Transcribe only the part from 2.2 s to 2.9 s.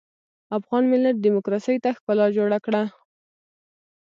جوړه کړه.